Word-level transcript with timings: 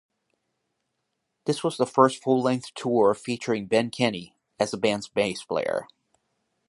This 1.45 1.63
was 1.63 1.77
the 1.77 1.85
first 1.85 2.23
full-length 2.23 2.73
tour 2.73 3.13
featuring 3.13 3.67
Ben 3.67 3.91
Kenney 3.91 4.35
as 4.59 4.71
the 4.71 4.77
band's 4.77 5.07
bass 5.07 5.43
player. 5.43 5.85